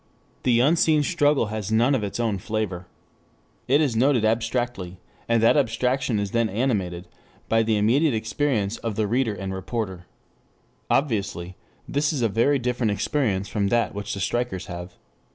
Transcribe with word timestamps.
The 0.41 0.59
unseen 0.61 1.03
struggle 1.03 1.49
has 1.53 1.71
none 1.71 1.93
of 1.93 2.03
its 2.03 2.19
own 2.19 2.39
flavor. 2.39 2.87
It 3.67 3.81
is 3.81 3.95
noted 3.95 4.25
abstractly, 4.25 4.97
and 5.29 5.43
that 5.43 5.55
abstraction 5.55 6.17
is 6.19 6.31
then 6.31 6.49
animated 6.49 7.07
by 7.47 7.61
the 7.61 7.77
immediate 7.77 8.15
experience 8.15 8.77
of 8.77 8.95
the 8.95 9.05
reader 9.05 9.35
and 9.35 9.53
reporter. 9.53 10.07
Obviously 10.89 11.55
this 11.87 12.11
is 12.11 12.23
a 12.23 12.29
very 12.29 12.57
different 12.57 12.89
experience 12.91 13.47
from 13.47 13.67
that 13.67 13.93
which 13.93 14.15
the 14.15 14.19
strikers 14.19 14.65
have. 14.65 14.95